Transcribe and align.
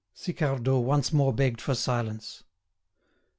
Sicardot 0.15 0.81
once 0.83 1.13
more 1.13 1.31
begged 1.31 1.61
for 1.61 1.75
silence. 1.75 2.43